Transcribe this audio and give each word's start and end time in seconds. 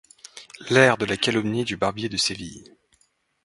l’air 0.71 0.97
de 0.97 1.05
la 1.05 1.15
calomnie 1.15 1.63
du 1.63 1.77
Barbier 1.77 2.09
de 2.09 2.17
Séville. 2.17 2.75